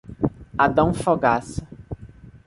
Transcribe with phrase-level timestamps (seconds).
[0.57, 1.61] Adão Fogassa